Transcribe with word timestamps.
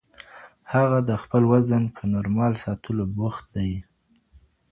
هغه 0.73 0.99
د 1.09 1.11
خپل 1.23 1.43
وزن 1.53 1.83
په 1.95 2.01
نورمال 2.13 2.53
ساتلو 2.63 3.03
بوخت 3.15 3.45
دی. 3.55 3.71